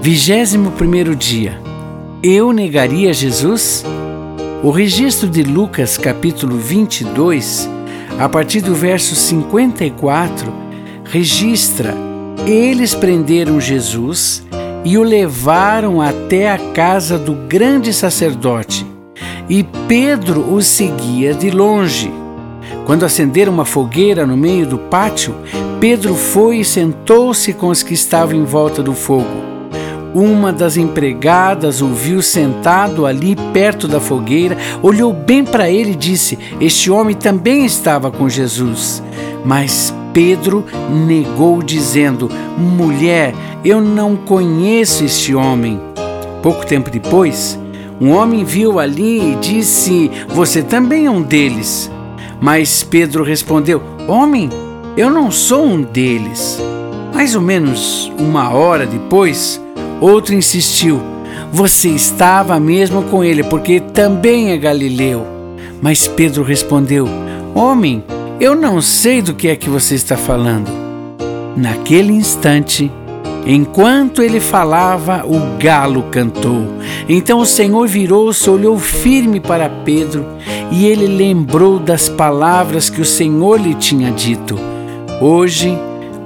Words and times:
Vigésimo 0.00 0.70
primeiro 0.70 1.16
dia. 1.16 1.60
Eu 2.22 2.52
negaria 2.52 3.12
Jesus? 3.12 3.84
O 4.62 4.70
registro 4.70 5.28
de 5.28 5.42
Lucas, 5.42 5.98
capítulo 5.98 6.56
22, 6.56 7.68
a 8.16 8.28
partir 8.28 8.60
do 8.60 8.76
verso 8.76 9.16
54, 9.16 10.52
registra: 11.04 11.96
Eles 12.46 12.94
prenderam 12.94 13.60
Jesus 13.60 14.46
e 14.84 14.96
o 14.96 15.02
levaram 15.02 16.00
até 16.00 16.52
a 16.52 16.58
casa 16.72 17.18
do 17.18 17.32
grande 17.32 17.92
sacerdote, 17.92 18.86
e 19.48 19.64
Pedro 19.88 20.54
o 20.54 20.62
seguia 20.62 21.34
de 21.34 21.50
longe. 21.50 22.10
Quando 22.86 23.04
acenderam 23.04 23.52
uma 23.52 23.64
fogueira 23.64 24.24
no 24.24 24.36
meio 24.36 24.64
do 24.64 24.78
pátio, 24.78 25.34
Pedro 25.80 26.14
foi 26.14 26.58
e 26.58 26.64
sentou-se 26.64 27.52
com 27.52 27.66
os 27.66 27.82
que 27.82 27.94
estavam 27.94 28.36
em 28.36 28.44
volta 28.44 28.80
do 28.80 28.94
fogo. 28.94 29.57
Uma 30.14 30.52
das 30.52 30.76
empregadas 30.76 31.82
o 31.82 31.88
viu 31.88 32.22
sentado 32.22 33.04
ali 33.04 33.36
perto 33.52 33.86
da 33.86 34.00
fogueira, 34.00 34.56
olhou 34.82 35.12
bem 35.12 35.44
para 35.44 35.70
ele 35.70 35.92
e 35.92 35.96
disse: 35.96 36.38
Este 36.60 36.90
homem 36.90 37.14
também 37.14 37.66
estava 37.66 38.10
com 38.10 38.28
Jesus. 38.28 39.02
Mas 39.44 39.94
Pedro 40.12 40.64
negou, 41.06 41.62
dizendo: 41.62 42.30
Mulher, 42.56 43.34
eu 43.64 43.80
não 43.80 44.16
conheço 44.16 45.04
este 45.04 45.34
homem. 45.34 45.80
Pouco 46.42 46.64
tempo 46.64 46.90
depois, 46.90 47.58
um 48.00 48.10
homem 48.10 48.44
viu 48.44 48.78
ali 48.78 49.32
e 49.32 49.36
disse: 49.36 50.10
Você 50.28 50.62
também 50.62 51.06
é 51.06 51.10
um 51.10 51.22
deles. 51.22 51.90
Mas 52.40 52.82
Pedro 52.82 53.22
respondeu: 53.22 53.82
Homem, 54.08 54.48
eu 54.96 55.10
não 55.10 55.30
sou 55.30 55.64
um 55.64 55.82
deles. 55.82 56.58
Mais 57.12 57.34
ou 57.34 57.42
menos 57.42 58.10
uma 58.18 58.50
hora 58.50 58.86
depois, 58.86 59.60
outro 60.00 60.34
insistiu: 60.34 61.00
Você 61.52 61.88
estava 61.88 62.58
mesmo 62.58 63.02
com 63.04 63.22
ele, 63.22 63.42
porque 63.44 63.80
também 63.80 64.50
é 64.50 64.56
galileu. 64.56 65.26
Mas 65.80 66.06
Pedro 66.06 66.42
respondeu: 66.42 67.06
Homem, 67.54 68.02
eu 68.40 68.54
não 68.54 68.80
sei 68.80 69.22
do 69.22 69.34
que 69.34 69.48
é 69.48 69.56
que 69.56 69.68
você 69.68 69.94
está 69.94 70.16
falando. 70.16 70.70
Naquele 71.56 72.12
instante, 72.12 72.90
Enquanto 73.50 74.20
ele 74.20 74.40
falava, 74.40 75.24
o 75.24 75.56
galo 75.58 76.02
cantou. 76.10 76.66
Então 77.08 77.38
o 77.38 77.46
Senhor 77.46 77.88
virou-se, 77.88 78.50
olhou 78.50 78.78
firme 78.78 79.40
para 79.40 79.70
Pedro 79.70 80.26
e 80.70 80.84
ele 80.84 81.06
lembrou 81.06 81.78
das 81.78 82.10
palavras 82.10 82.90
que 82.90 83.00
o 83.00 83.06
Senhor 83.06 83.58
lhe 83.58 83.74
tinha 83.74 84.10
dito: 84.10 84.58
Hoje, 85.18 85.78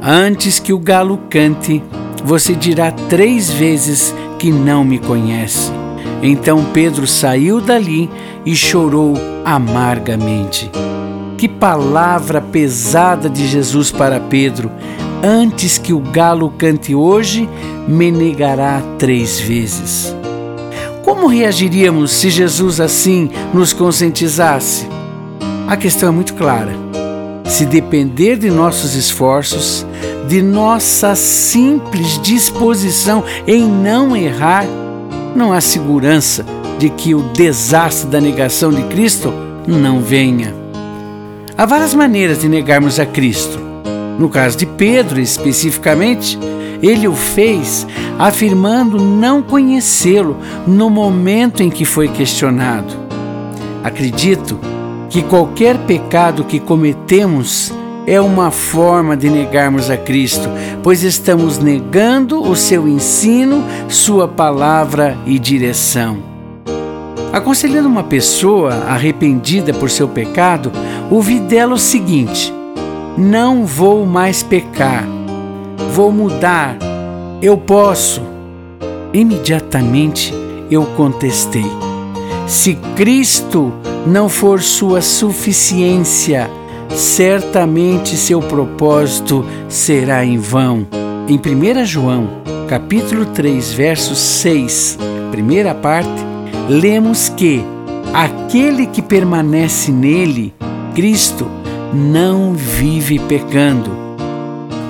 antes 0.02 0.58
que 0.58 0.72
o 0.72 0.80
galo 0.80 1.16
cante, 1.30 1.80
você 2.24 2.54
dirá 2.54 2.90
três 2.90 3.50
vezes 3.50 4.14
que 4.38 4.50
não 4.50 4.84
me 4.84 4.98
conhece. 4.98 5.70
Então 6.22 6.64
Pedro 6.72 7.06
saiu 7.06 7.60
dali 7.60 8.08
e 8.46 8.54
chorou 8.54 9.14
amargamente. 9.44 10.70
Que 11.36 11.48
palavra 11.48 12.40
pesada 12.40 13.28
de 13.28 13.46
Jesus 13.46 13.90
para 13.90 14.20
Pedro! 14.20 14.70
Antes 15.24 15.78
que 15.78 15.92
o 15.92 16.00
galo 16.00 16.50
cante 16.50 16.94
hoje, 16.94 17.48
me 17.86 18.10
negará 18.10 18.82
três 18.98 19.38
vezes. 19.40 20.14
Como 21.04 21.26
reagiríamos 21.26 22.12
se 22.12 22.30
Jesus 22.30 22.80
assim 22.80 23.30
nos 23.52 23.72
conscientizasse? 23.72 24.86
A 25.68 25.76
questão 25.76 26.08
é 26.08 26.12
muito 26.12 26.34
clara. 26.34 26.91
Se 27.52 27.66
depender 27.66 28.38
de 28.38 28.50
nossos 28.50 28.94
esforços, 28.94 29.86
de 30.26 30.40
nossa 30.40 31.14
simples 31.14 32.18
disposição 32.22 33.22
em 33.46 33.68
não 33.68 34.16
errar, 34.16 34.64
não 35.36 35.52
há 35.52 35.60
segurança 35.60 36.46
de 36.78 36.88
que 36.88 37.14
o 37.14 37.22
desastre 37.34 38.08
da 38.08 38.22
negação 38.22 38.70
de 38.70 38.82
Cristo 38.84 39.30
não 39.66 40.00
venha. 40.00 40.54
Há 41.54 41.66
várias 41.66 41.92
maneiras 41.92 42.40
de 42.40 42.48
negarmos 42.48 42.98
a 42.98 43.04
Cristo. 43.04 43.60
No 44.18 44.30
caso 44.30 44.56
de 44.56 44.64
Pedro, 44.64 45.20
especificamente, 45.20 46.38
ele 46.82 47.06
o 47.06 47.14
fez 47.14 47.86
afirmando 48.18 48.98
não 48.98 49.42
conhecê-lo 49.42 50.38
no 50.66 50.88
momento 50.88 51.62
em 51.62 51.68
que 51.68 51.84
foi 51.84 52.08
questionado. 52.08 52.94
Acredito 53.84 54.56
que 54.56 54.71
qualquer 55.20 55.76
pecado 55.80 56.44
que 56.44 56.58
cometemos 56.58 57.70
é 58.06 58.20
uma 58.20 58.50
forma 58.50 59.16
de 59.16 59.28
negarmos 59.28 59.90
a 59.90 59.96
Cristo, 59.96 60.48
pois 60.82 61.02
estamos 61.02 61.58
negando 61.58 62.40
o 62.40 62.56
seu 62.56 62.88
ensino, 62.88 63.62
sua 63.88 64.26
palavra 64.26 65.16
e 65.26 65.38
direção. 65.38 66.18
Aconselhando 67.32 67.88
uma 67.88 68.04
pessoa 68.04 68.72
arrependida 68.88 69.72
por 69.72 69.90
seu 69.90 70.08
pecado, 70.08 70.72
ouvi 71.10 71.38
dela 71.38 71.74
o 71.74 71.78
seguinte: 71.78 72.52
não 73.16 73.64
vou 73.64 74.06
mais 74.06 74.42
pecar, 74.42 75.06
vou 75.92 76.10
mudar, 76.10 76.76
eu 77.40 77.56
posso. 77.56 78.22
Imediatamente 79.12 80.32
eu 80.70 80.84
contestei: 80.96 81.70
se 82.46 82.74
Cristo 82.96 83.72
não 84.06 84.28
for 84.28 84.60
sua 84.60 85.00
suficiência, 85.00 86.50
certamente 86.90 88.16
seu 88.16 88.40
propósito 88.40 89.44
será 89.68 90.24
em 90.24 90.38
vão. 90.38 90.86
Em 91.28 91.36
1 91.38 91.84
João, 91.84 92.28
capítulo 92.68 93.26
3, 93.26 93.72
verso 93.72 94.14
6, 94.14 94.98
primeira 95.30 95.74
parte, 95.74 96.10
lemos 96.68 97.28
que 97.28 97.64
aquele 98.12 98.86
que 98.86 99.00
permanece 99.00 99.92
nele, 99.92 100.52
Cristo, 100.94 101.46
não 101.94 102.54
vive 102.54 103.18
pecando. 103.20 104.02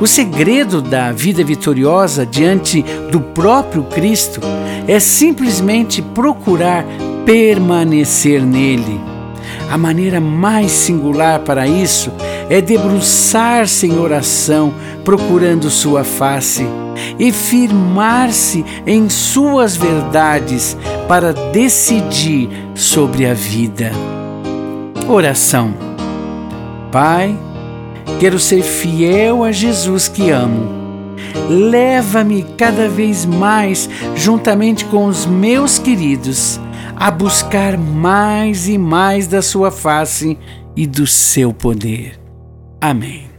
O 0.01 0.07
segredo 0.07 0.81
da 0.83 1.13
vida 1.13 1.45
vitoriosa 1.45 2.27
diante 2.27 2.83
do 3.11 3.21
próprio 3.21 3.85
Cristo 3.85 4.41
é 4.89 4.99
simplesmente 4.99 6.03
procurar 6.03 6.85
permanecer 7.25 8.43
nele. 8.43 9.01
A 9.71 9.79
maneira 9.79 10.21
mais 10.21 10.71
singular 10.71 11.41
para 11.41 11.67
isso 11.67 12.13
é 12.51 12.61
debruçar-se 12.61 13.87
em 13.87 13.99
oração, 13.99 14.75
procurando 15.05 15.71
Sua 15.71 16.05
face, 16.05 16.67
e 17.19 17.33
firmar-se 17.33 18.65
em 18.87 19.09
Suas 19.09 19.77
verdades 19.77 20.77
para 21.09 21.33
decidir 21.33 22.49
sobre 22.75 23.27
a 23.27 23.35
vida. 23.35 23.91
Oração. 25.09 25.75
Pai, 26.91 27.35
quero 28.21 28.39
ser 28.39 28.63
fiel 28.63 29.43
a 29.43 29.51
Jesus 29.51 30.09
que 30.09 30.31
amo. 30.31 30.82
Leva-me 31.49 32.45
cada 32.57 32.89
vez 32.89 33.25
mais, 33.25 33.89
juntamente 34.15 34.85
com 34.85 35.07
os 35.07 35.27
meus 35.27 35.79
queridos, 35.79 36.61
a 36.97 37.11
buscar 37.11 37.77
mais 37.77 38.69
e 38.69 38.79
mais 38.79 39.27
da 39.27 39.43
Sua 39.43 39.71
face 39.71 40.39
e 40.77 40.87
do 40.87 41.07
seu 41.07 41.53
poder. 41.53 42.19
Amém. 42.81 43.32